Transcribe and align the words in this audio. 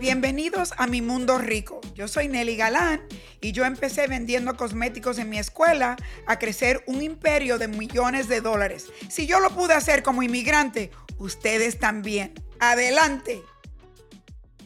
bienvenidos 0.00 0.72
a 0.78 0.86
mi 0.86 1.02
mundo 1.02 1.36
rico. 1.36 1.82
Yo 1.94 2.08
soy 2.08 2.26
Nelly 2.26 2.56
Galán 2.56 3.02
y 3.42 3.52
yo 3.52 3.66
empecé 3.66 4.06
vendiendo 4.06 4.56
cosméticos 4.56 5.18
en 5.18 5.28
mi 5.28 5.38
escuela 5.38 5.96
a 6.26 6.38
crecer 6.38 6.82
un 6.86 7.02
imperio 7.02 7.58
de 7.58 7.68
millones 7.68 8.26
de 8.26 8.40
dólares. 8.40 8.90
Si 9.10 9.26
yo 9.26 9.40
lo 9.40 9.50
pude 9.50 9.74
hacer 9.74 10.02
como 10.02 10.22
inmigrante, 10.22 10.90
ustedes 11.18 11.78
también. 11.78 12.32
Adelante. 12.60 13.42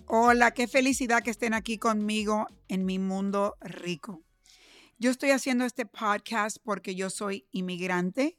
Hola, 0.07 0.53
qué 0.53 0.69
felicidad 0.69 1.23
que 1.25 1.31
estén 1.31 1.53
aquí 1.53 1.79
conmigo 1.79 2.47
en 2.69 2.87
mi 2.87 3.01
mundo 3.01 3.57
rico. 3.61 4.23
Yo 4.99 5.11
estoy 5.11 5.31
haciendo 5.31 5.65
este 5.65 5.85
podcast 5.85 6.59
porque 6.63 6.95
yo 6.95 7.11
soy 7.11 7.49
inmigrante. 7.51 8.39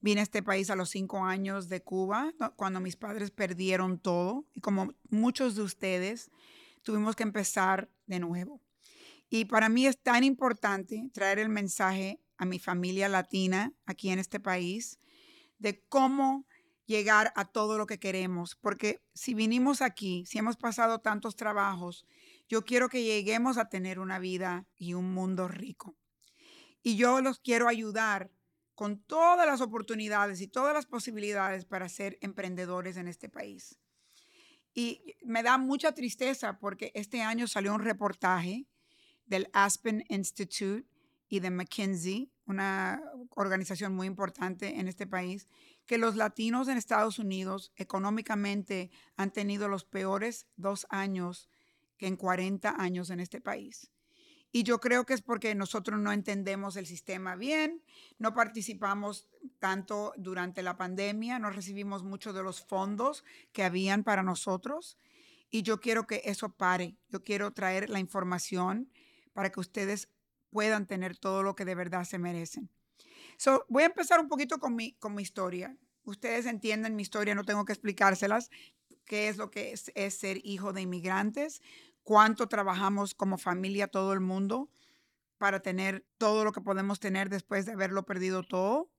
Vine 0.00 0.20
a 0.20 0.24
este 0.24 0.42
país 0.42 0.70
a 0.70 0.76
los 0.76 0.90
cinco 0.90 1.24
años 1.24 1.68
de 1.68 1.82
Cuba, 1.82 2.32
cuando 2.56 2.80
mis 2.80 2.96
padres 2.96 3.30
perdieron 3.30 3.98
todo. 3.98 4.46
Y 4.54 4.60
como 4.60 4.94
muchos 5.10 5.54
de 5.54 5.62
ustedes, 5.62 6.30
tuvimos 6.82 7.16
que 7.16 7.22
empezar 7.22 7.90
de 8.06 8.20
nuevo. 8.20 8.60
Y 9.28 9.46
para 9.46 9.68
mí 9.68 9.86
es 9.86 10.00
tan 10.00 10.22
importante 10.22 11.10
traer 11.12 11.38
el 11.38 11.48
mensaje 11.48 12.20
a 12.36 12.44
mi 12.44 12.58
familia 12.58 13.08
latina 13.08 13.72
aquí 13.86 14.10
en 14.10 14.18
este 14.18 14.38
país 14.38 14.98
de 15.58 15.82
cómo 15.88 16.46
llegar 16.84 17.32
a 17.34 17.44
todo 17.44 17.78
lo 17.78 17.86
que 17.86 17.98
queremos. 17.98 18.54
Porque 18.56 19.02
si 19.14 19.34
vinimos 19.34 19.82
aquí, 19.82 20.24
si 20.26 20.38
hemos 20.38 20.56
pasado 20.56 21.00
tantos 21.00 21.34
trabajos, 21.36 22.06
yo 22.48 22.64
quiero 22.64 22.88
que 22.88 23.02
lleguemos 23.02 23.58
a 23.58 23.68
tener 23.68 23.98
una 23.98 24.18
vida 24.18 24.66
y 24.76 24.94
un 24.94 25.12
mundo 25.12 25.48
rico. 25.48 25.96
Y 26.82 26.96
yo 26.96 27.20
los 27.20 27.40
quiero 27.40 27.66
ayudar 27.66 28.30
con 28.76 29.02
todas 29.02 29.46
las 29.46 29.62
oportunidades 29.62 30.40
y 30.42 30.46
todas 30.46 30.74
las 30.74 30.86
posibilidades 30.86 31.64
para 31.64 31.88
ser 31.88 32.18
emprendedores 32.20 32.98
en 32.98 33.08
este 33.08 33.28
país. 33.28 33.78
Y 34.74 35.16
me 35.24 35.42
da 35.42 35.56
mucha 35.56 35.92
tristeza 35.92 36.58
porque 36.58 36.92
este 36.94 37.22
año 37.22 37.48
salió 37.48 37.74
un 37.74 37.80
reportaje 37.80 38.66
del 39.24 39.48
Aspen 39.54 40.04
Institute 40.10 40.86
y 41.28 41.40
de 41.40 41.50
McKinsey, 41.50 42.30
una 42.44 43.02
organización 43.30 43.94
muy 43.94 44.06
importante 44.06 44.78
en 44.78 44.88
este 44.88 45.06
país, 45.06 45.48
que 45.86 45.96
los 45.96 46.14
latinos 46.14 46.68
en 46.68 46.76
Estados 46.76 47.18
Unidos 47.18 47.72
económicamente 47.76 48.90
han 49.16 49.32
tenido 49.32 49.68
los 49.68 49.86
peores 49.86 50.46
dos 50.56 50.86
años 50.90 51.48
que 51.96 52.06
en 52.06 52.16
40 52.16 52.74
años 52.78 53.08
en 53.08 53.20
este 53.20 53.40
país. 53.40 53.90
Y 54.56 54.62
yo 54.62 54.80
creo 54.80 55.04
que 55.04 55.12
es 55.12 55.20
porque 55.20 55.54
nosotros 55.54 56.00
no 56.00 56.12
entendemos 56.12 56.78
el 56.78 56.86
sistema 56.86 57.36
bien, 57.36 57.82
no 58.18 58.32
participamos 58.32 59.28
tanto 59.58 60.14
durante 60.16 60.62
la 60.62 60.78
pandemia, 60.78 61.38
no 61.38 61.50
recibimos 61.50 62.04
mucho 62.04 62.32
de 62.32 62.42
los 62.42 62.64
fondos 62.64 63.22
que 63.52 63.64
habían 63.64 64.02
para 64.02 64.22
nosotros. 64.22 64.96
Y 65.50 65.62
yo 65.62 65.78
quiero 65.78 66.06
que 66.06 66.22
eso 66.24 66.54
pare. 66.54 66.96
Yo 67.10 67.22
quiero 67.22 67.50
traer 67.50 67.90
la 67.90 67.98
información 67.98 68.90
para 69.34 69.52
que 69.52 69.60
ustedes 69.60 70.08
puedan 70.48 70.86
tener 70.86 71.18
todo 71.18 71.42
lo 71.42 71.54
que 71.54 71.66
de 71.66 71.74
verdad 71.74 72.04
se 72.04 72.16
merecen. 72.16 72.70
So, 73.36 73.66
voy 73.68 73.82
a 73.82 73.92
empezar 73.92 74.20
un 74.20 74.28
poquito 74.28 74.58
con 74.58 74.74
mi, 74.74 74.94
con 74.94 75.14
mi 75.14 75.22
historia. 75.22 75.76
Ustedes 76.04 76.46
entienden 76.46 76.96
mi 76.96 77.02
historia, 77.02 77.34
no 77.34 77.44
tengo 77.44 77.66
que 77.66 77.74
explicárselas 77.74 78.48
qué 79.04 79.28
es 79.28 79.36
lo 79.36 79.50
que 79.50 79.72
es, 79.72 79.92
es 79.94 80.14
ser 80.14 80.40
hijo 80.44 80.72
de 80.72 80.80
inmigrantes 80.80 81.60
cuánto 82.06 82.46
trabajamos 82.46 83.14
como 83.14 83.36
familia 83.36 83.88
todo 83.88 84.12
el 84.12 84.20
mundo 84.20 84.70
para 85.38 85.58
tener 85.58 86.06
todo 86.18 86.44
lo 86.44 86.52
que 86.52 86.60
podemos 86.60 87.00
tener 87.00 87.28
después 87.28 87.66
de 87.66 87.72
haberlo 87.72 88.06
perdido 88.06 88.44
todo. 88.44 88.92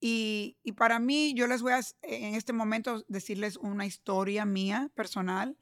Y, 0.00 0.56
para 0.76 0.98
mí, 0.98 1.34
yo 1.34 1.46
les 1.46 1.60
voy 1.60 1.72
a 1.72 1.80
en 2.00 2.34
este 2.34 2.54
momento 2.54 3.04
decirles 3.08 3.58
una 3.58 3.84
historia 3.84 4.46
mía 4.46 4.90
personal 4.94 5.58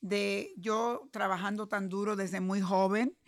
de 0.00 0.54
yo 0.56 1.08
trabajando 1.10 1.66
tan 1.66 1.88
duro 1.88 2.14
desde 2.14 2.40
muy 2.40 2.60
joven. 2.60 3.18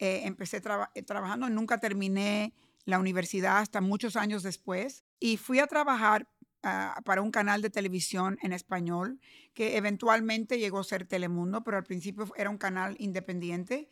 Eh, 0.00 0.22
empecé 0.24 0.60
eh, 0.94 1.02
trabajando, 1.04 1.48
nunca 1.48 1.78
terminé 1.78 2.54
la 2.84 2.98
universidad 2.98 3.58
hasta 3.58 3.80
muchos 3.80 4.16
años 4.16 4.42
después 4.42 5.04
y 5.20 5.36
fui 5.36 5.60
a 5.60 5.68
trabajar 5.68 6.28
Ah, 6.64 7.00
para 7.04 7.22
un 7.22 7.32
canal 7.32 7.60
de 7.60 7.70
televisión 7.70 8.38
en 8.40 8.52
español 8.52 9.18
que 9.52 9.76
eventualmente 9.76 10.60
llegó 10.60 10.78
a 10.78 10.84
ser 10.84 11.04
Telemundo, 11.04 11.64
pero 11.64 11.76
al 11.76 11.82
principio 11.82 12.32
era 12.36 12.50
un 12.50 12.58
canal 12.58 12.94
independiente. 13.00 13.88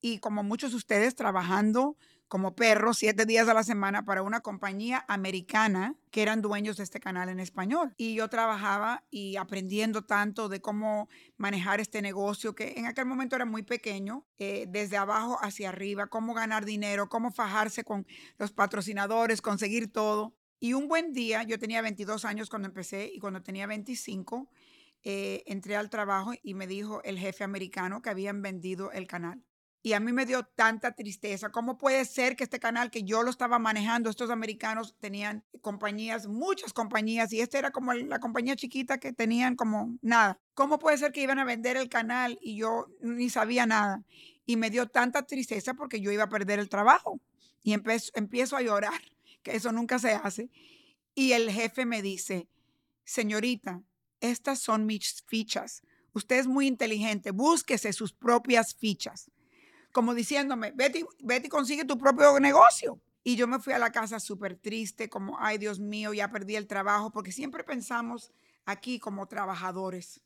Y 0.00 0.18
como 0.18 0.42
muchos 0.42 0.72
de 0.72 0.78
ustedes 0.78 1.14
trabajando 1.14 1.96
como 2.26 2.54
perros 2.54 2.98
siete 2.98 3.26
días 3.26 3.48
a 3.48 3.54
la 3.54 3.64
semana 3.64 4.04
para 4.04 4.22
una 4.22 4.40
compañía 4.40 5.04
americana 5.08 5.96
que 6.10 6.22
eran 6.22 6.42
dueños 6.42 6.76
de 6.76 6.84
este 6.84 7.00
canal 7.00 7.28
en 7.28 7.38
español. 7.38 7.92
Y 7.96 8.14
yo 8.14 8.28
trabajaba 8.28 9.04
y 9.10 9.36
aprendiendo 9.36 10.02
tanto 10.02 10.48
de 10.48 10.60
cómo 10.60 11.08
manejar 11.36 11.80
este 11.80 12.02
negocio 12.02 12.54
que 12.54 12.74
en 12.76 12.86
aquel 12.86 13.06
momento 13.06 13.36
era 13.36 13.46
muy 13.46 13.62
pequeño, 13.62 14.26
eh, 14.38 14.66
desde 14.68 14.96
abajo 14.96 15.38
hacia 15.42 15.68
arriba, 15.68 16.06
cómo 16.08 16.34
ganar 16.34 16.64
dinero, 16.64 17.08
cómo 17.08 17.30
fajarse 17.32 17.84
con 17.84 18.06
los 18.38 18.52
patrocinadores, 18.52 19.42
conseguir 19.42 19.92
todo. 19.92 20.34
Y 20.62 20.74
un 20.74 20.88
buen 20.88 21.14
día, 21.14 21.42
yo 21.42 21.58
tenía 21.58 21.80
22 21.80 22.26
años 22.26 22.50
cuando 22.50 22.68
empecé 22.68 23.10
y 23.10 23.18
cuando 23.18 23.42
tenía 23.42 23.66
25, 23.66 24.50
eh, 25.02 25.42
entré 25.46 25.74
al 25.74 25.88
trabajo 25.88 26.32
y 26.42 26.52
me 26.52 26.66
dijo 26.66 27.02
el 27.02 27.18
jefe 27.18 27.44
americano 27.44 28.02
que 28.02 28.10
habían 28.10 28.42
vendido 28.42 28.92
el 28.92 29.06
canal. 29.06 29.42
Y 29.82 29.94
a 29.94 30.00
mí 30.00 30.12
me 30.12 30.26
dio 30.26 30.42
tanta 30.42 30.92
tristeza. 30.92 31.48
¿Cómo 31.48 31.78
puede 31.78 32.04
ser 32.04 32.36
que 32.36 32.44
este 32.44 32.60
canal 32.60 32.90
que 32.90 33.04
yo 33.04 33.22
lo 33.22 33.30
estaba 33.30 33.58
manejando, 33.58 34.10
estos 34.10 34.28
americanos 34.28 34.94
tenían 35.00 35.42
compañías, 35.62 36.26
muchas 36.26 36.74
compañías, 36.74 37.32
y 37.32 37.40
esta 37.40 37.58
era 37.58 37.70
como 37.70 37.94
la 37.94 38.18
compañía 38.18 38.54
chiquita 38.54 38.98
que 38.98 39.14
tenían 39.14 39.56
como 39.56 39.96
nada? 40.02 40.38
¿Cómo 40.52 40.78
puede 40.78 40.98
ser 40.98 41.12
que 41.12 41.22
iban 41.22 41.38
a 41.38 41.46
vender 41.46 41.78
el 41.78 41.88
canal 41.88 42.38
y 42.42 42.56
yo 42.58 42.88
ni 43.00 43.30
sabía 43.30 43.64
nada? 43.64 44.04
Y 44.44 44.56
me 44.56 44.68
dio 44.68 44.86
tanta 44.88 45.22
tristeza 45.22 45.72
porque 45.72 46.02
yo 46.02 46.12
iba 46.12 46.24
a 46.24 46.28
perder 46.28 46.58
el 46.58 46.68
trabajo. 46.68 47.18
Y 47.62 47.72
empiezo 47.72 48.56
a 48.56 48.62
llorar 48.62 49.00
que 49.42 49.56
eso 49.56 49.72
nunca 49.72 49.98
se 49.98 50.12
hace. 50.12 50.50
Y 51.14 51.32
el 51.32 51.50
jefe 51.50 51.86
me 51.86 52.02
dice, 52.02 52.48
señorita, 53.04 53.82
estas 54.20 54.60
son 54.60 54.86
mis 54.86 55.22
fichas. 55.26 55.82
Usted 56.12 56.38
es 56.38 56.46
muy 56.46 56.66
inteligente, 56.66 57.30
búsquese 57.30 57.92
sus 57.92 58.12
propias 58.12 58.74
fichas. 58.74 59.30
Como 59.92 60.14
diciéndome, 60.14 60.72
vete, 60.72 61.04
vete 61.20 61.46
y 61.46 61.50
consigue 61.50 61.84
tu 61.84 61.98
propio 61.98 62.38
negocio. 62.38 63.00
Y 63.22 63.36
yo 63.36 63.46
me 63.46 63.58
fui 63.58 63.72
a 63.72 63.78
la 63.78 63.92
casa 63.92 64.18
súper 64.18 64.56
triste, 64.56 65.10
como, 65.10 65.38
ay 65.38 65.58
Dios 65.58 65.78
mío, 65.78 66.14
ya 66.14 66.30
perdí 66.30 66.56
el 66.56 66.66
trabajo, 66.66 67.10
porque 67.10 67.32
siempre 67.32 67.64
pensamos 67.64 68.32
aquí 68.64 68.98
como 68.98 69.26
trabajadores, 69.26 70.22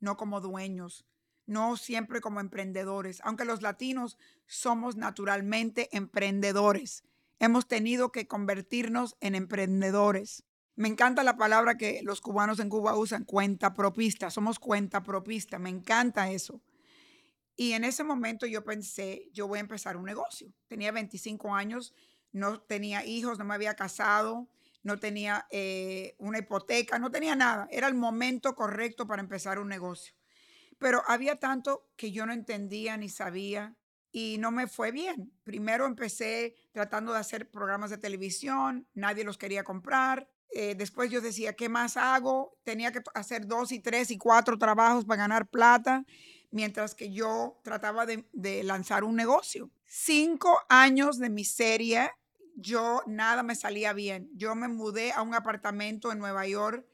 no 0.00 0.16
como 0.16 0.40
dueños, 0.40 1.04
no 1.46 1.76
siempre 1.76 2.20
como 2.20 2.40
emprendedores, 2.40 3.20
aunque 3.22 3.44
los 3.44 3.60
latinos 3.60 4.18
somos 4.46 4.96
naturalmente 4.96 5.88
emprendedores 5.96 7.04
hemos 7.38 7.66
tenido 7.66 8.12
que 8.12 8.26
convertirnos 8.26 9.16
en 9.20 9.34
emprendedores. 9.34 10.44
Me 10.76 10.88
encanta 10.88 11.24
la 11.24 11.36
palabra 11.36 11.76
que 11.76 12.00
los 12.04 12.20
cubanos 12.20 12.60
en 12.60 12.68
Cuba 12.68 12.96
usan, 12.96 13.24
cuenta 13.24 13.74
propista. 13.74 14.30
Somos 14.30 14.58
cuenta 14.58 15.02
propista. 15.02 15.58
Me 15.58 15.70
encanta 15.70 16.30
eso. 16.30 16.62
Y 17.56 17.72
en 17.72 17.82
ese 17.82 18.04
momento 18.04 18.46
yo 18.46 18.64
pensé, 18.64 19.28
yo 19.32 19.48
voy 19.48 19.58
a 19.58 19.62
empezar 19.62 19.96
un 19.96 20.04
negocio. 20.04 20.52
Tenía 20.68 20.92
25 20.92 21.54
años, 21.54 21.92
no 22.30 22.60
tenía 22.60 23.04
hijos, 23.04 23.38
no 23.38 23.44
me 23.44 23.54
había 23.54 23.74
casado, 23.74 24.48
no 24.84 24.98
tenía 25.00 25.46
eh, 25.50 26.14
una 26.18 26.38
hipoteca, 26.38 27.00
no 27.00 27.10
tenía 27.10 27.34
nada. 27.34 27.66
Era 27.72 27.88
el 27.88 27.94
momento 27.94 28.54
correcto 28.54 29.08
para 29.08 29.22
empezar 29.22 29.58
un 29.58 29.68
negocio. 29.68 30.14
Pero 30.78 31.02
había 31.08 31.36
tanto 31.36 31.88
que 31.96 32.12
yo 32.12 32.26
no 32.26 32.32
entendía 32.32 32.96
ni 32.96 33.08
sabía 33.08 33.76
y 34.18 34.36
no 34.38 34.50
me 34.50 34.66
fue 34.66 34.90
bien. 34.90 35.32
Primero 35.44 35.86
empecé 35.86 36.56
tratando 36.72 37.12
de 37.12 37.20
hacer 37.20 37.48
programas 37.48 37.90
de 37.90 37.98
televisión, 37.98 38.88
nadie 38.94 39.22
los 39.22 39.38
quería 39.38 39.62
comprar. 39.62 40.28
Eh, 40.50 40.74
después 40.74 41.08
yo 41.08 41.20
decía, 41.20 41.52
¿qué 41.52 41.68
más 41.68 41.96
hago? 41.96 42.58
Tenía 42.64 42.90
que 42.90 43.00
hacer 43.14 43.46
dos 43.46 43.70
y 43.70 43.78
tres 43.78 44.10
y 44.10 44.18
cuatro 44.18 44.58
trabajos 44.58 45.04
para 45.04 45.22
ganar 45.22 45.46
plata, 45.46 46.04
mientras 46.50 46.96
que 46.96 47.12
yo 47.12 47.60
trataba 47.62 48.06
de, 48.06 48.24
lanzar 48.64 49.04
un 49.04 49.14
negocio. 49.14 49.70
Cinco 49.84 50.58
años 50.68 51.20
de 51.20 51.30
miseria, 51.30 52.12
yo 52.56 53.02
nada 53.06 53.44
me 53.44 53.54
salía 53.54 53.92
bien. 53.92 54.30
Yo 54.34 54.56
me 54.56 54.66
mudé 54.66 55.12
a 55.12 55.22
un 55.22 55.34
apartamento 55.34 56.10
en 56.10 56.18
Nueva 56.18 56.44
York 56.48 56.84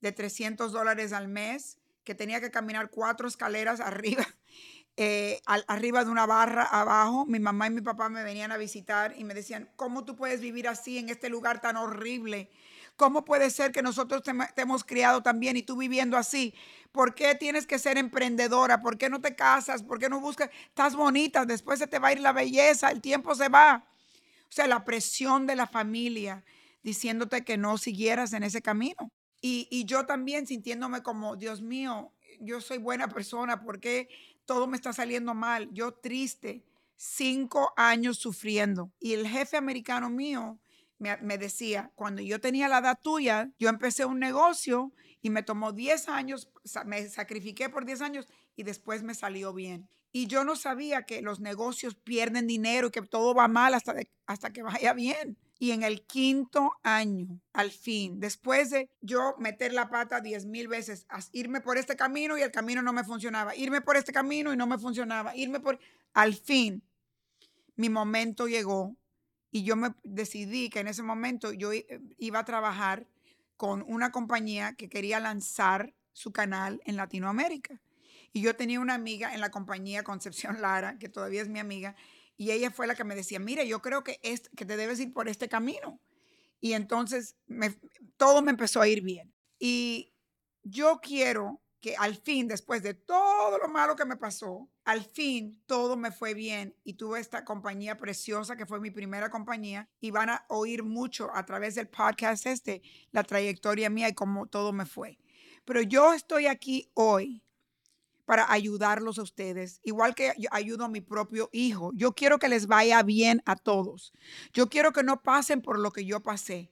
de 0.00 0.12
300 0.12 0.70
dólares 0.70 1.12
al 1.12 1.26
mes, 1.26 1.78
que 2.04 2.14
tenía 2.14 2.40
que 2.40 2.52
caminar 2.52 2.88
cuatro 2.90 3.26
escaleras 3.26 3.80
arriba 3.80 4.24
eh, 5.00 5.40
arriba 5.46 6.04
de 6.04 6.10
una 6.10 6.26
barra 6.26 6.64
abajo, 6.64 7.24
mi 7.24 7.38
mamá 7.38 7.68
y 7.68 7.70
mi 7.70 7.82
papá 7.82 8.08
me 8.08 8.24
venían 8.24 8.50
a 8.50 8.56
visitar 8.56 9.14
y 9.16 9.22
me 9.22 9.32
decían, 9.32 9.70
¿cómo 9.76 10.04
tú 10.04 10.16
puedes 10.16 10.40
vivir 10.40 10.66
así 10.66 10.98
en 10.98 11.08
este 11.08 11.28
lugar 11.28 11.60
tan 11.60 11.76
horrible? 11.76 12.50
¿Cómo 12.96 13.24
puede 13.24 13.50
ser 13.50 13.70
que 13.70 13.80
nosotros 13.80 14.24
te, 14.24 14.32
hemos 14.60 14.82
criado 14.82 15.22
también 15.22 15.56
y 15.56 15.62
tú 15.62 15.76
viviendo 15.76 16.16
así? 16.16 16.52
¿Por 16.90 17.14
qué 17.14 17.36
tienes 17.36 17.64
que 17.64 17.78
ser 17.78 17.96
emprendedora? 17.96 18.80
¿Por 18.80 18.98
qué 18.98 19.08
no 19.08 19.20
te 19.20 19.36
casas? 19.36 19.84
¿Por 19.84 20.00
qué 20.00 20.08
no 20.08 20.20
buscas? 20.20 20.50
Estás 20.66 20.96
bonita, 20.96 21.44
después 21.44 21.78
se 21.78 21.86
te 21.86 22.00
va 22.00 22.08
a 22.08 22.12
ir 22.14 22.20
la 22.20 22.32
belleza, 22.32 22.90
el 22.90 23.00
tiempo 23.00 23.36
se 23.36 23.48
va. 23.48 23.86
O 24.48 24.52
sea, 24.52 24.66
la 24.66 24.84
presión 24.84 25.46
de 25.46 25.54
la 25.54 25.68
familia 25.68 26.44
diciéndote 26.82 27.44
que 27.44 27.56
no 27.56 27.78
siguieras 27.78 28.32
en 28.32 28.42
ese 28.42 28.62
camino. 28.62 29.12
Y, 29.40 29.68
y 29.70 29.84
yo 29.84 30.06
también 30.06 30.48
sintiéndome 30.48 31.04
como, 31.04 31.36
Dios 31.36 31.62
mío, 31.62 32.12
yo 32.40 32.60
soy 32.60 32.78
buena 32.78 33.08
persona? 33.08 33.62
¿Por 33.62 33.78
qué 33.80 34.08
todo 34.48 34.66
me 34.66 34.76
está 34.78 34.94
saliendo 34.94 35.34
mal? 35.34 35.68
Yo 35.72 35.92
triste, 35.92 36.64
cinco 36.96 37.74
años 37.76 38.16
sufriendo. 38.16 38.90
Y 38.98 39.12
el 39.12 39.28
jefe 39.28 39.58
americano 39.58 40.08
mío 40.08 40.58
me, 40.98 41.36
decía, 41.36 41.92
cuando 41.94 42.22
yo 42.22 42.40
tenía 42.40 42.66
la 42.66 42.78
edad 42.78 42.98
tuya, 43.00 43.52
yo 43.58 43.68
empecé 43.68 44.06
un 44.06 44.18
negocio 44.18 44.90
y 45.20 45.28
me 45.28 45.42
tomó 45.42 45.72
10 45.72 46.08
años, 46.08 46.50
me 46.86 47.06
sacrifiqué 47.10 47.68
por 47.68 47.84
10 47.84 48.00
años 48.00 48.26
y 48.56 48.62
después 48.62 49.02
me 49.02 49.14
salió 49.14 49.52
bien. 49.52 49.86
Y 50.12 50.28
yo 50.28 50.44
no 50.44 50.56
sabía 50.56 51.02
que 51.02 51.20
los 51.20 51.40
negocios 51.40 51.94
pierden 51.94 52.46
dinero 52.46 52.88
y 52.88 52.90
que 52.90 53.02
todo 53.02 53.34
va 53.34 53.48
mal 53.48 53.74
hasta, 53.74 53.96
hasta 54.26 54.50
que 54.50 54.62
vaya 54.62 54.94
bien. 54.94 55.36
Y 55.58 55.72
en 55.72 55.82
el 55.82 56.06
quinto 56.06 56.72
año, 56.84 57.40
al 57.52 57.72
fin, 57.72 58.20
después 58.20 58.70
de 58.70 58.88
yo 59.00 59.34
meter 59.38 59.72
la 59.72 59.90
pata 59.90 60.20
diez 60.20 60.46
mil 60.46 60.68
veces, 60.68 61.06
irme 61.32 61.60
por 61.60 61.78
este 61.78 61.96
camino 61.96 62.38
y 62.38 62.42
el 62.42 62.52
camino 62.52 62.80
no 62.80 62.92
me 62.92 63.02
funcionaba, 63.02 63.56
irme 63.56 63.80
por 63.80 63.96
este 63.96 64.12
camino 64.12 64.52
y 64.52 64.56
no 64.56 64.66
me 64.66 64.78
funcionaba, 64.78 65.34
irme 65.34 65.58
por... 65.58 65.78
Al 66.14 66.34
fin, 66.34 66.82
mi 67.74 67.88
momento 67.88 68.46
llegó 68.46 68.96
y 69.50 69.64
yo 69.64 69.74
me 69.74 69.94
decidí 70.04 70.70
que 70.70 70.80
en 70.80 70.88
ese 70.88 71.02
momento 71.02 71.52
yo 71.52 71.70
iba 72.18 72.38
a 72.38 72.44
trabajar 72.44 73.08
con 73.56 73.84
una 73.88 74.12
compañía 74.12 74.74
que 74.74 74.88
quería 74.88 75.18
lanzar 75.18 75.92
su 76.12 76.32
canal 76.32 76.80
en 76.84 76.96
Latinoamérica. 76.96 77.80
Y 78.32 78.42
yo 78.42 78.54
tenía 78.54 78.78
una 78.78 78.94
amiga 78.94 79.34
en 79.34 79.40
la 79.40 79.50
compañía 79.50 80.04
Concepción 80.04 80.60
Lara, 80.60 80.98
que 80.98 81.08
todavía 81.08 81.42
es 81.42 81.48
mi 81.48 81.58
amiga, 81.58 81.96
y 82.38 82.52
ella 82.52 82.70
fue 82.70 82.86
la 82.86 82.94
que 82.94 83.02
me 83.02 83.16
decía, 83.16 83.40
mira, 83.40 83.64
yo 83.64 83.82
creo 83.82 84.04
que, 84.04 84.20
es, 84.22 84.48
que 84.56 84.64
te 84.64 84.76
debes 84.76 85.00
ir 85.00 85.12
por 85.12 85.28
este 85.28 85.48
camino. 85.48 86.00
Y 86.60 86.72
entonces 86.72 87.36
todo 88.16 88.42
me 88.42 88.52
empezó 88.52 88.80
a 88.80 88.86
ir 88.88 89.02
bien. 89.02 89.34
Y 89.58 90.14
yo 90.62 91.00
quiero 91.02 91.60
que 91.80 91.96
al 91.96 92.14
fin, 92.14 92.46
después 92.46 92.82
de 92.82 92.94
todo 92.94 93.58
lo 93.58 93.68
malo 93.68 93.96
que 93.96 94.04
me 94.04 94.16
pasó, 94.16 94.70
al 94.84 95.04
fin 95.04 95.60
todo 95.66 95.96
me 95.96 96.12
fue 96.12 96.32
bien 96.32 96.76
y 96.84 96.94
tuve 96.94 97.18
esta 97.18 97.44
compañía 97.44 97.96
preciosa 97.96 98.56
que 98.56 98.66
fue 98.66 98.80
mi 98.80 98.92
primera 98.92 99.30
compañía 99.30 99.88
y 100.00 100.12
van 100.12 100.30
a 100.30 100.44
oír 100.48 100.84
mucho 100.84 101.30
a 101.34 101.44
través 101.44 101.74
del 101.74 101.88
podcast 101.88 102.46
este 102.46 102.82
la 103.10 103.24
trayectoria 103.24 103.90
mía 103.90 104.08
y 104.08 104.14
cómo 104.14 104.46
todo 104.46 104.72
me 104.72 104.86
fue. 104.86 105.18
Pero 105.64 105.82
yo 105.82 106.12
estoy 106.14 106.46
aquí 106.46 106.90
hoy 106.94 107.42
para 108.28 108.52
ayudarlos 108.52 109.18
a 109.18 109.22
ustedes, 109.22 109.80
igual 109.84 110.14
que 110.14 110.34
yo 110.36 110.50
ayudo 110.52 110.84
a 110.84 110.88
mi 110.90 111.00
propio 111.00 111.48
hijo. 111.50 111.92
Yo 111.94 112.12
quiero 112.12 112.38
que 112.38 112.50
les 112.50 112.66
vaya 112.66 113.02
bien 113.02 113.40
a 113.46 113.56
todos. 113.56 114.12
Yo 114.52 114.68
quiero 114.68 114.92
que 114.92 115.02
no 115.02 115.22
pasen 115.22 115.62
por 115.62 115.78
lo 115.78 115.92
que 115.92 116.04
yo 116.04 116.22
pasé. 116.22 116.70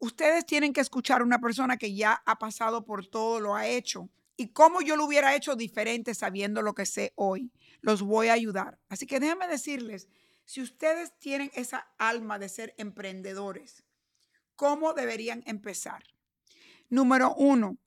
Ustedes 0.00 0.46
tienen 0.46 0.72
que 0.72 0.80
escuchar 0.80 1.20
a 1.20 1.24
una 1.24 1.40
persona 1.40 1.78
que 1.78 1.96
ya 1.96 2.22
ha 2.24 2.38
pasado 2.38 2.84
por 2.84 3.08
todo, 3.08 3.40
lo 3.40 3.56
ha 3.56 3.66
hecho. 3.66 4.08
Y 4.36 4.52
cómo 4.52 4.82
yo 4.82 4.94
lo 4.94 5.04
hubiera 5.04 5.34
hecho 5.34 5.56
diferente 5.56 6.14
sabiendo 6.14 6.62
lo 6.62 6.76
que 6.76 6.86
sé 6.86 7.12
hoy. 7.16 7.50
Los 7.80 8.00
voy 8.00 8.28
a 8.28 8.34
ayudar. 8.34 8.78
Así 8.88 9.04
que 9.04 9.18
déjenme 9.18 9.48
decirles, 9.48 10.06
si 10.44 10.62
ustedes 10.62 11.18
tienen 11.18 11.50
esa 11.54 11.88
alma 11.98 12.38
de 12.38 12.48
ser 12.48 12.72
emprendedores, 12.78 13.82
¿cómo 14.54 14.94
deberían 14.94 15.42
empezar? 15.44 16.04
Número 16.88 17.34
uno, 17.34 17.78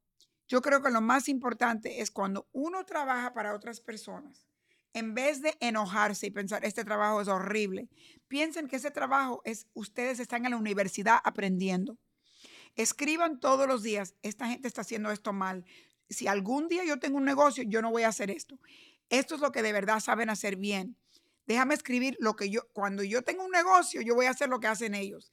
yo 0.48 0.62
creo 0.62 0.82
que 0.82 0.92
lo 0.92 1.02
más 1.02 1.28
importante 1.28 2.02
es 2.02 2.12
cuando 2.12 2.48
uno 2.54 2.86
trabaja 2.86 3.34
para 3.34 3.54
otras 3.54 3.82
personas, 3.82 4.48
en 4.94 5.14
vez 5.14 5.42
de 5.42 5.56
enojarse 5.60 6.28
y 6.28 6.32
pensar, 6.32 6.66
este 6.66 6.84
trabajo 6.84 7.22
es 7.22 7.28
horrible, 7.28 7.90
piensen 8.28 8.68
que 8.68 8.78
ese 8.78 8.92
trabajo 8.92 9.42
es, 9.44 9.68
ustedes 9.74 10.20
están 10.20 10.46
en 10.46 10.52
la 10.52 10.58
universidad 10.58 11.20
aprendiendo. 11.24 11.98
Escriban 12.76 13.40
todos 13.40 13.68
los 13.68 13.84
días, 13.84 14.16
esta 14.22 14.48
gente 14.48 14.68
está 14.68 14.82
haciendo 14.82 15.12
esto 15.12 15.34
mal. 15.34 15.66
Si 16.10 16.28
algún 16.28 16.68
día 16.68 16.86
yo 16.86 17.00
tengo 17.00 17.18
un 17.18 17.26
negocio, 17.26 17.64
yo 17.64 17.82
no 17.82 17.92
voy 17.92 18.04
a 18.04 18.10
hacer 18.10 18.32
esto. 18.32 18.60
Esto 19.10 19.36
es 19.36 19.42
lo 19.42 19.52
que 19.52 19.62
de 19.62 19.74
verdad 19.74 20.00
saben 20.00 20.30
hacer 20.30 20.56
bien. 20.56 20.96
Déjame 21.48 21.74
escribir 21.74 22.16
lo 22.20 22.36
que 22.36 22.50
yo, 22.50 22.68
cuando 22.74 23.04
yo 23.04 23.24
tengo 23.24 23.44
un 23.44 23.52
negocio, 23.52 24.02
yo 24.02 24.16
voy 24.16 24.26
a 24.26 24.32
hacer 24.32 24.50
lo 24.50 24.60
que 24.60 24.68
hacen 24.68 24.96
ellos. 24.96 25.32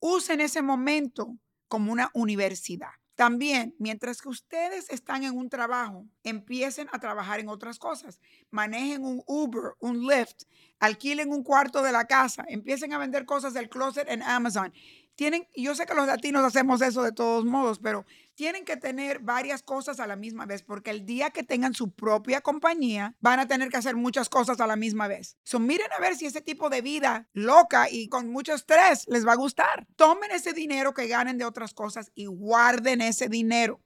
Usen 0.00 0.40
ese 0.40 0.62
momento 0.62 1.38
como 1.68 1.92
una 1.92 2.10
universidad. 2.14 2.90
También, 3.14 3.76
mientras 3.78 4.20
que 4.20 4.28
ustedes 4.28 4.90
están 4.90 5.22
en 5.22 5.36
un 5.36 5.48
trabajo, 5.48 6.06
empiecen 6.24 6.88
a 6.92 6.98
trabajar 6.98 7.38
en 7.38 7.48
otras 7.48 7.78
cosas. 7.78 8.20
Manejen 8.50 9.04
un 9.04 9.22
Uber, 9.26 9.74
un 9.78 10.06
Lyft, 10.06 10.44
alquilen 10.80 11.30
un 11.30 11.42
cuarto 11.42 11.82
de 11.82 11.92
la 11.92 12.06
casa, 12.06 12.44
empiecen 12.48 12.92
a 12.92 12.98
vender 12.98 13.24
cosas 13.24 13.54
del 13.54 13.68
closet 13.68 14.08
en 14.08 14.22
Amazon 14.22 14.72
tienen, 15.16 15.46
yo 15.54 15.74
sé 15.74 15.86
que 15.86 15.94
los 15.94 16.06
latinos 16.06 16.44
hacemos 16.44 16.82
eso 16.82 17.02
de 17.02 17.12
todos 17.12 17.44
modos, 17.44 17.78
pero 17.78 18.04
tienen 18.34 18.64
que 18.64 18.76
tener 18.76 19.20
varias 19.20 19.62
cosas 19.62 20.00
a 20.00 20.06
la 20.06 20.16
misma 20.16 20.44
vez, 20.44 20.62
porque 20.62 20.90
el 20.90 21.06
día 21.06 21.30
que 21.30 21.44
tengan 21.44 21.72
su 21.74 21.92
propia 21.92 22.40
compañía, 22.40 23.14
van 23.20 23.38
a 23.38 23.46
tener 23.46 23.68
que 23.68 23.76
hacer 23.76 23.94
muchas 23.94 24.28
cosas 24.28 24.60
a 24.60 24.66
la 24.66 24.76
misma 24.76 25.06
vez. 25.06 25.36
So, 25.44 25.60
miren 25.60 25.86
a 25.96 26.00
ver 26.00 26.16
si 26.16 26.26
ese 26.26 26.40
tipo 26.40 26.68
de 26.68 26.82
vida 26.82 27.28
loca 27.32 27.88
y 27.88 28.08
con 28.08 28.30
mucho 28.30 28.54
estrés 28.54 29.06
les 29.06 29.26
va 29.26 29.32
a 29.32 29.36
gustar. 29.36 29.86
Tomen 29.94 30.32
ese 30.32 30.52
dinero 30.52 30.94
que 30.94 31.06
ganen 31.06 31.38
de 31.38 31.44
otras 31.44 31.74
cosas 31.74 32.10
y 32.14 32.26
guarden 32.26 33.00
ese 33.00 33.28
dinero, 33.28 33.80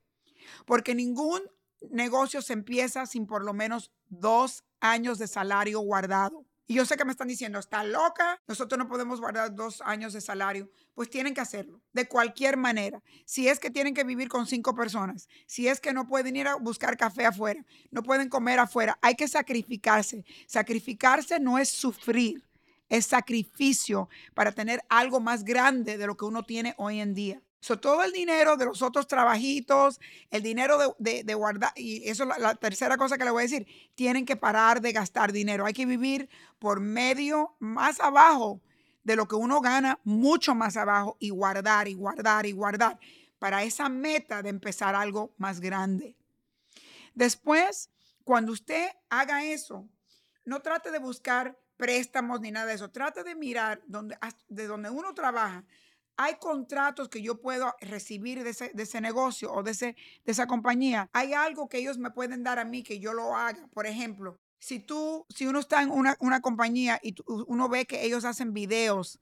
porque 0.65 0.95
ningún 0.95 1.43
negocio 1.91 2.41
se 2.41 2.55
empieza 2.55 3.05
sin 3.07 3.27
por 3.27 3.45
lo 3.45 3.53
menos 3.53 3.93
dos 4.09 4.65
años 4.81 5.19
de 5.19 5.27
salario 5.27 5.81
guardado. 5.81 6.48
Y 6.71 6.75
yo 6.75 6.85
sé 6.85 6.99
que 6.99 7.07
me 7.07 7.13
están 7.13 7.29
diciendo, 7.29 7.59
está 7.59 7.83
loca, 7.83 8.43
nosotros 8.47 8.79
no 8.79 8.89
podemos 8.89 9.23
guardar 9.23 9.55
dos 9.55 9.81
años 9.81 10.13
de 10.13 10.21
salario. 10.21 10.71
Pues 10.95 11.09
tienen 11.09 11.33
que 11.33 11.41
hacerlo, 11.41 11.81
de 11.95 12.07
cualquier 12.07 12.59
manera. 12.59 13.03
Si 13.25 13.49
es 13.49 13.59
que 13.59 13.71
tienen 13.71 13.95
que 13.95 14.05
vivir 14.05 14.29
con 14.29 14.47
cinco 14.47 14.75
personas, 14.75 15.29
si 15.47 15.67
es 15.67 15.81
que 15.81 15.95
no 15.95 16.07
pueden 16.07 16.37
ir 16.37 16.47
a 16.47 16.57
buscar 16.57 16.99
café 16.99 17.25
afuera, 17.25 17.65
no 17.91 18.03
pueden 18.03 18.29
comer 18.29 18.59
afuera, 18.59 18.99
hay 19.01 19.15
que 19.15 19.27
sacrificarse. 19.29 20.27
Sacrificarse 20.47 21.41
no 21.41 21.57
es 21.59 21.71
sufrir, 21.71 22.45
es 22.91 23.07
sacrificio 23.07 24.11
para 24.35 24.53
tener 24.53 24.85
algo 24.91 25.21
más 25.21 25.45
grande 25.45 25.97
de 25.97 26.07
lo 26.07 26.19
que 26.19 26.27
uno 26.27 26.43
tiene 26.43 26.75
hoy 26.77 27.01
en 27.01 27.15
día. 27.15 27.41
So, 27.61 27.79
todo 27.79 28.05
el 28.05 28.13
dinero 28.13 28.57
de 28.57 28.67
los 28.67 28.83
otros 28.83 29.09
trabajitos, 29.09 30.01
el 30.31 30.43
dinero 30.43 30.97
de, 30.99 31.35
guardar, 31.35 31.73
y 31.75 32.09
eso 32.09 32.23
es 32.23 32.39
la, 32.39 32.55
tercera 32.55 32.97
cosa 32.97 33.19
que 33.19 33.25
le 33.25 33.33
voy 33.33 33.41
a 33.41 33.47
decir, 33.47 33.67
tienen 33.95 34.25
que 34.25 34.37
parar 34.37 34.81
de 34.81 34.93
gastar 34.93 35.33
dinero. 35.33 35.67
Hay 35.67 35.73
que 35.73 35.87
vivir 35.87 36.29
por 36.61 36.81
medio 36.81 37.57
más 37.59 37.99
abajo 37.99 38.61
de 39.03 39.17
lo 39.17 39.27
que 39.27 39.35
uno 39.35 39.61
gana, 39.61 39.99
mucho 40.05 40.55
más 40.55 40.77
abajo, 40.77 41.17
y 41.19 41.31
guardar 41.31 41.89
y 41.89 41.95
guardar 41.95 42.47
y 42.47 42.53
guardar 42.53 43.01
para 43.41 43.65
esa 43.65 43.89
meta 43.89 44.43
de 44.43 44.51
empezar 44.51 44.95
algo 44.95 45.33
más 45.37 45.61
grande. 45.61 46.17
Después, 47.15 47.91
cuando 48.23 48.53
usted 48.53 48.89
haga 49.11 49.45
eso, 49.45 49.89
no 50.45 50.61
trate 50.61 50.93
de 50.93 50.99
buscar 50.99 51.59
préstamos 51.77 52.41
ni 52.41 52.51
nada 52.51 52.67
de 52.67 52.75
eso. 52.75 52.91
Trate 52.91 53.25
de 53.25 53.35
mirar 53.35 53.83
donde, 53.87 54.17
de 54.49 54.67
donde 54.67 54.91
uno 54.91 55.15
trabaja 55.15 55.65
hay 56.19 56.35
contratos 56.41 57.09
que 57.09 57.23
yo 57.23 57.41
puedo 57.41 57.73
recibir 57.81 58.43
de 58.43 58.51
ese, 58.51 59.01
negocio 59.01 59.53
o 59.53 59.63
de, 59.63 59.95
esa 60.25 60.47
compañía. 60.49 61.09
Hay 61.13 61.33
algo 61.33 61.69
que 61.69 61.79
ellos 61.79 61.97
me 61.97 62.11
pueden 62.11 62.43
dar 62.43 62.59
a 62.59 62.65
mí 62.65 62.83
que 62.83 62.99
yo 62.99 63.15
lo 63.15 63.37
haga. 63.37 63.69
Por 63.73 63.87
ejemplo, 63.87 64.37
si 64.59 64.81
tú, 64.81 65.25
si 65.29 65.47
uno 65.47 65.61
está 65.61 65.81
en 65.81 65.91
una, 65.91 66.41
compañía 66.43 66.99
y 67.05 67.15
uno 67.47 67.69
ve 67.69 67.87
que 67.87 68.05
ellos 68.05 68.25
hacen 68.25 68.53
videos 68.53 69.21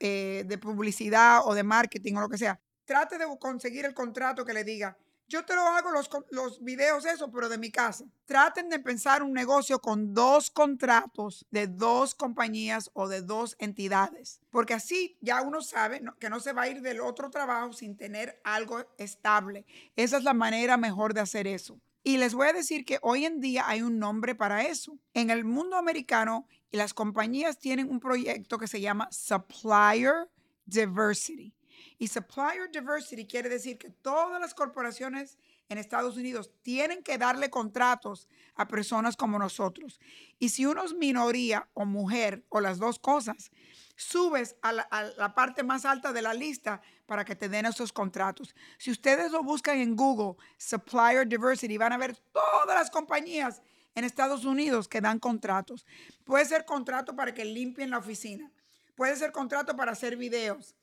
eh, 0.00 0.44
de 0.46 0.58
publicidad 0.58 1.40
o 1.46 1.54
de 1.54 1.62
marketing 1.62 2.16
o 2.16 2.20
lo 2.20 2.28
que 2.28 2.36
sea, 2.36 2.60
trate 2.84 3.16
de 3.16 3.24
conseguir 3.40 3.86
el 3.86 3.94
contrato 3.94 4.44
que 4.44 4.52
le 4.52 4.64
diga, 4.64 4.98
yo 5.28 5.44
te 5.44 5.54
lo 5.54 5.62
hago 5.62 5.90
los, 5.90 6.08
los 6.30 6.62
videos, 6.62 7.04
eso, 7.06 7.30
pero 7.30 7.48
de 7.48 7.58
mi 7.58 7.70
casa. 7.70 8.04
Traten 8.26 8.68
de 8.68 8.78
pensar 8.78 9.22
un 9.22 9.32
negocio 9.32 9.80
con 9.80 10.14
dos 10.14 10.50
contratos 10.50 11.46
de 11.50 11.66
dos 11.66 12.14
compañías 12.14 12.90
o 12.94 13.08
de 13.08 13.22
dos 13.22 13.56
entidades, 13.58 14.40
porque 14.50 14.74
así 14.74 15.16
ya 15.20 15.42
uno 15.42 15.60
sabe 15.60 16.02
que 16.18 16.30
no 16.30 16.40
se 16.40 16.52
va 16.52 16.62
a 16.62 16.68
ir 16.68 16.80
del 16.82 17.00
otro 17.00 17.30
trabajo 17.30 17.72
sin 17.72 17.96
tener 17.96 18.40
algo 18.44 18.84
estable. 18.98 19.66
Esa 19.96 20.18
es 20.18 20.24
la 20.24 20.34
manera 20.34 20.76
mejor 20.76 21.14
de 21.14 21.20
hacer 21.20 21.46
eso. 21.46 21.80
Y 22.06 22.18
les 22.18 22.34
voy 22.34 22.48
a 22.48 22.52
decir 22.52 22.84
que 22.84 22.98
hoy 23.00 23.24
en 23.24 23.40
día 23.40 23.64
hay 23.66 23.80
un 23.80 23.98
nombre 23.98 24.34
para 24.34 24.64
eso. 24.64 24.98
En 25.14 25.30
el 25.30 25.46
mundo 25.46 25.76
americano, 25.76 26.46
las 26.70 26.92
compañías 26.92 27.58
tienen 27.58 27.88
un 27.88 27.98
proyecto 27.98 28.58
que 28.58 28.68
se 28.68 28.82
llama 28.82 29.08
Supplier 29.10 30.28
Diversity. 30.66 31.54
Y 31.98 32.08
supplier 32.08 32.70
diversity 32.70 33.26
quiere 33.26 33.48
decir 33.48 33.78
que 33.78 33.90
todas 33.90 34.40
las 34.40 34.54
corporaciones 34.54 35.38
en 35.68 35.78
Estados 35.78 36.16
Unidos 36.16 36.50
tienen 36.62 37.02
que 37.02 37.18
darle 37.18 37.50
contratos 37.50 38.28
a 38.54 38.68
personas 38.68 39.16
como 39.16 39.38
nosotros. 39.38 40.00
Y 40.38 40.50
si 40.50 40.66
uno 40.66 40.84
es 40.84 40.94
minoría 40.94 41.68
o 41.74 41.84
mujer 41.84 42.44
o 42.48 42.60
las 42.60 42.78
dos 42.78 42.98
cosas, 42.98 43.50
subes 43.96 44.56
a 44.62 44.72
la, 44.72 45.34
parte 45.34 45.62
más 45.62 45.84
alta 45.84 46.12
de 46.12 46.22
la 46.22 46.34
lista 46.34 46.82
para 47.06 47.24
que 47.24 47.36
te 47.36 47.48
den 47.48 47.66
esos 47.66 47.92
contratos. 47.92 48.54
Si 48.78 48.90
ustedes 48.90 49.30
lo 49.32 49.42
buscan 49.42 49.78
en 49.78 49.96
Google, 49.96 50.36
Supplier 50.58 51.26
Diversity, 51.26 51.78
van 51.78 51.92
a 51.92 51.98
ver 51.98 52.16
todas 52.32 52.76
las 52.76 52.90
compañías 52.90 53.62
en 53.94 54.04
Estados 54.04 54.44
Unidos 54.44 54.88
que 54.88 55.00
dan 55.00 55.18
contratos. 55.18 55.86
Puede 56.24 56.44
ser 56.44 56.64
contrato 56.64 57.14
para 57.14 57.32
que 57.32 57.44
limpien 57.44 57.90
la 57.90 57.98
oficina. 57.98 58.50
Puede 58.96 59.16
ser 59.16 59.32
contrato 59.32 59.76
para 59.76 59.92
hacer 59.92 60.16
videos, 60.16 60.74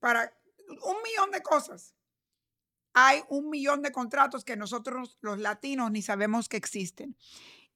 para 0.00 0.32
un 0.68 0.96
millón 1.02 1.30
de 1.32 1.42
cosas. 1.42 1.94
hay 2.96 3.22
un 3.28 3.50
millón 3.50 3.82
de 3.82 3.90
contratos 3.90 4.44
que 4.44 4.56
nosotros 4.56 5.18
los 5.20 5.40
latinos 5.40 5.90
ni 5.90 6.00
sabemos 6.00 6.48
que 6.48 6.56
existen. 6.56 7.16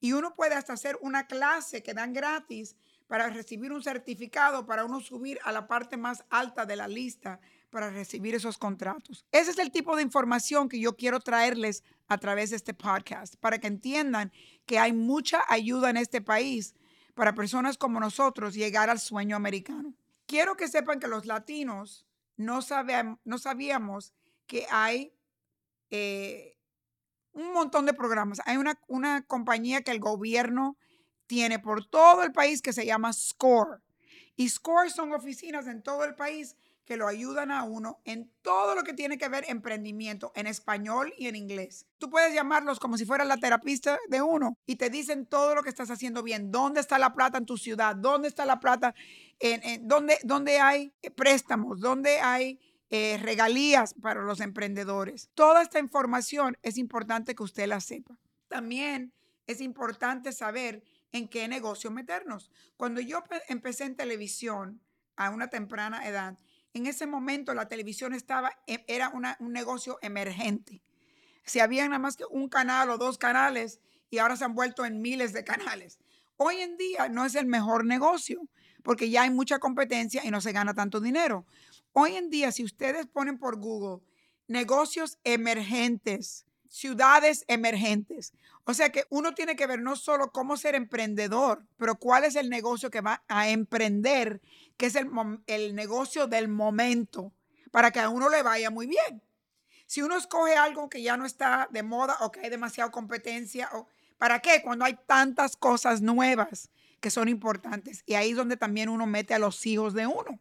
Y 0.01 0.13
uno 0.13 0.37
puede 0.37 0.55
hasta 0.55 0.75
hacer 0.75 0.97
una 1.01 1.27
clase 1.27 1.83
que 1.83 1.93
dan 1.93 2.13
gratis 2.13 2.77
para 3.09 3.29
recibir 3.29 3.73
un 3.73 3.83
certificado, 3.83 4.65
para 4.65 4.85
uno 4.85 5.01
subir 5.01 5.41
a 5.43 5.51
la 5.51 5.67
parte 5.67 5.97
más 5.97 6.25
alta 6.31 6.67
de 6.67 6.77
la 6.77 6.87
lista 6.87 7.41
para 7.71 7.91
recibir 7.91 8.35
esos 8.35 8.59
contratos. 8.59 9.27
Ese 9.33 9.51
es 9.51 9.59
el 9.59 9.71
tipo 9.71 9.97
de 9.97 10.03
información 10.03 10.69
que 10.69 10.81
yo 10.81 10.97
quiero 10.97 11.21
traerles 11.21 11.83
a 12.07 12.19
través 12.19 12.51
de 12.51 12.57
este 12.57 12.75
podcast, 12.75 13.37
para 13.37 13.59
que 13.59 13.67
entiendan 13.67 14.33
que 14.67 14.79
hay 14.79 14.93
mucha 14.93 15.43
ayuda 15.49 15.91
en 15.91 15.97
este 15.97 16.21
país 16.21 16.75
para 17.15 17.35
personas 17.35 17.77
como 17.77 18.01
nosotros 18.01 18.55
llegar 18.55 18.91
al 18.91 19.01
sueño 19.01 19.37
americano. 19.37 19.95
Quiero 20.27 20.57
que 20.57 20.69
sepan 20.69 21.01
que 21.01 21.09
los 21.09 21.27
latinos 21.27 22.07
no, 22.39 22.61
no 23.25 23.39
sabíamos 23.39 24.15
que 24.47 24.67
hay 24.71 25.13
eh, 25.91 26.57
un 27.33 27.53
montón 27.53 27.85
de 27.85 27.93
programas. 27.93 28.41
Hay 28.47 28.57
una, 28.57 28.81
una 28.87 29.23
compañía 29.27 29.83
que 29.83 29.91
el 29.91 30.01
gobierno 30.01 30.79
tiene 31.27 31.59
por 31.59 31.85
todo 31.85 32.23
el 32.23 32.33
país 32.33 32.63
que 32.63 32.73
se 32.73 32.87
llama 32.87 33.13
SCORE. 33.13 33.83
Y 34.37 34.49
SCORE 34.49 34.89
son 34.89 35.13
oficinas 35.13 35.67
en 35.67 35.83
todo 35.83 36.05
el 36.05 36.15
país 36.15 36.57
que 36.89 36.97
lo 36.97 37.07
ayudan 37.07 37.51
a 37.51 37.65
uno 37.65 38.01
en 38.07 38.33
todo 38.41 38.75
lo 38.75 38.83
que 38.83 38.95
tiene 38.95 39.19
que 39.19 39.29
ver 39.29 39.45
emprendimiento, 39.47 40.33
en 40.35 40.47
español 40.47 41.13
y 41.19 41.27
en 41.27 41.37
inglés. 41.37 41.87
Tú 41.99 42.09
puedes 42.09 42.33
llamarlos 42.33 42.81
como 42.81 42.97
si 42.97 43.05
fuera 43.05 43.27
la 43.27 43.37
terapista 43.37 43.99
de 44.09 44.23
uno 44.23 44.57
y 44.65 44.77
te 44.77 44.89
dicen 44.89 45.27
todo 45.27 45.55
lo 45.55 45.63
que 45.63 45.69
estás 45.69 45.91
haciendo 45.91 46.23
bien, 46.23 46.51
dónde 46.51 46.81
está 46.81 46.99
la 46.99 47.13
plata 47.13 47.37
en 47.37 47.45
tu 47.45 47.59
ciudad, 47.59 47.95
dónde 47.95 48.29
está 48.29 48.47
la 48.47 48.59
plata, 48.59 48.95
en, 49.39 49.87
dónde, 49.87 50.19
dónde 50.25 50.61
hay 50.61 50.95
préstamos, 51.15 51.79
dónde 51.79 52.21
hay 52.21 52.59
eh, 52.89 53.19
regalías 53.21 53.93
para 53.93 54.23
los 54.23 54.41
emprendedores. 54.41 55.29
Toda 55.35 55.61
esta 55.61 55.81
información 55.81 56.57
es 56.63 56.79
importante 56.79 57.35
que 57.35 57.43
usted 57.43 57.67
la 57.67 57.81
sepa. 57.81 58.17
También 58.49 59.13
es 59.47 59.61
importante 59.61 60.33
saber 60.33 60.83
en 61.13 61.29
qué 61.29 61.49
negocio 61.49 61.91
meternos. 61.91 62.51
Cuando 62.79 63.03
yo 63.03 63.23
empecé 63.49 63.85
en 63.85 63.95
televisión 63.95 64.81
a 65.17 65.29
una 65.29 65.49
temprana 65.49 66.09
edad, 66.09 66.39
en 66.79 66.87
ese 66.87 67.07
momento 67.07 67.55
la 67.55 67.69
televisión 67.69 68.15
estaba, 68.15 68.51
e, 68.67 68.85
era 68.89 69.11
un 69.11 69.53
negocio 69.53 69.99
emergente. 70.03 70.83
Si 71.45 71.61
había 71.61 71.85
nada 71.87 71.99
más 71.99 72.17
que 72.17 72.25
un 72.31 72.49
canal 72.49 72.91
o 72.91 72.99
dos 72.99 73.19
canales 73.19 73.81
y 74.11 74.19
ahora 74.19 74.37
se 74.37 74.45
han 74.45 74.55
vuelto 74.55 74.85
en 74.85 75.01
miles 75.01 75.33
de 75.33 75.45
canales. 75.45 75.99
Hoy 76.37 76.57
en 76.61 76.77
día 76.77 77.09
no 77.09 77.25
es 77.25 77.35
el 77.35 77.47
mejor 77.47 77.85
negocio 77.85 78.49
porque 78.83 79.11
ya 79.11 79.23
hay 79.23 79.31
mucha 79.31 79.59
competencia 79.59 80.25
y 80.25 80.31
no 80.31 80.41
se 80.41 80.53
gana 80.53 80.75
tanto 80.75 81.01
dinero. 81.01 81.47
Hoy 81.93 82.17
en 82.17 82.31
día, 82.31 82.53
si 82.53 82.65
ustedes 82.65 83.07
ponen 83.07 83.39
por 83.39 83.59
Google 83.59 84.05
negocios 84.47 85.19
emergentes, 85.25 86.47
ciudades 86.69 87.45
emergentes, 87.49 88.33
o 88.65 88.75
sea 88.75 88.91
que 88.91 89.05
uno 89.09 89.35
tiene 89.35 89.57
que 89.57 89.67
ver 89.67 89.81
no 89.81 89.97
solo 89.97 90.31
cómo 90.31 90.57
ser 90.57 90.75
emprendedor, 90.75 91.65
pero 91.79 91.99
cuál 91.99 92.25
es 92.25 92.37
el 92.37 92.51
negocio 92.51 92.91
que 92.91 93.01
va 93.01 93.23
a 93.27 93.49
emprender, 93.49 94.41
que 94.77 94.87
es 94.87 94.95
el, 94.95 95.11
el 95.47 95.75
negocio 95.75 96.27
del 96.27 96.49
momento, 96.49 97.33
para 97.71 97.91
que 97.91 98.01
a 98.01 98.09
uno 98.09 98.29
le 98.29 98.43
vaya 98.43 98.71
muy 98.71 98.87
bien. 98.87 99.23
Si 99.87 100.03
uno 100.03 100.17
escoge 100.17 100.55
algo 100.55 100.91
que 100.91 101.03
ya 101.03 101.17
no 101.17 101.25
está 101.25 101.67
de 101.71 101.83
moda 101.83 102.19
o 102.21 102.31
que 102.31 102.41
hay 102.41 102.51
demasiada 102.51 102.91
competencia, 102.91 103.71
o, 103.73 103.89
¿para 104.19 104.41
qué? 104.41 104.61
Cuando 104.63 104.85
hay 104.85 104.99
tantas 105.07 105.57
cosas 105.57 106.03
nuevas 106.03 106.71
que 107.01 107.11
son 107.11 107.29
importantes. 107.29 108.03
Y 108.05 108.15
ahí 108.15 108.33
es 108.33 108.37
donde 108.37 108.59
también 108.59 108.91
uno 108.91 109.07
mete 109.07 109.33
a 109.33 109.39
los 109.39 109.65
hijos 109.65 109.95
de 109.95 110.07
uno. 110.07 110.41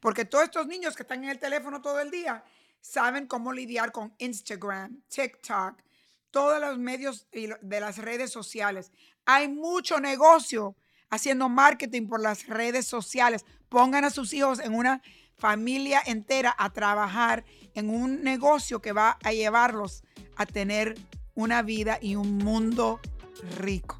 Porque 0.00 0.24
todos 0.24 0.44
estos 0.44 0.66
niños 0.66 0.96
que 0.96 1.02
están 1.02 1.22
en 1.22 1.30
el 1.30 1.38
teléfono 1.38 1.82
todo 1.82 2.00
el 2.00 2.10
día 2.10 2.42
saben 2.80 3.26
cómo 3.26 3.52
lidiar 3.52 3.92
con 3.92 4.14
Instagram, 4.18 5.02
TikTok, 5.08 5.76
todos 6.30 6.60
los 6.60 6.78
medios 6.78 7.26
de 7.30 7.80
las 7.80 7.98
redes 7.98 8.30
sociales. 8.30 8.92
Hay 9.26 9.48
mucho 9.48 10.00
negocio 10.00 10.76
haciendo 11.10 11.48
marketing 11.48 12.08
por 12.08 12.20
las 12.20 12.46
redes 12.46 12.86
sociales. 12.86 13.44
Pongan 13.68 14.04
a 14.04 14.10
sus 14.10 14.32
hijos 14.32 14.60
en 14.60 14.74
una 14.74 15.02
familia 15.36 16.02
entera 16.06 16.54
a 16.56 16.70
trabajar 16.70 17.44
en 17.74 17.90
un 17.90 18.22
negocio 18.22 18.80
que 18.80 18.92
va 18.92 19.18
a 19.22 19.32
llevarlos 19.32 20.04
a 20.36 20.46
tener 20.46 20.94
una 21.34 21.62
vida 21.62 21.98
y 22.00 22.16
un 22.16 22.38
mundo 22.38 23.00
rico. 23.56 23.96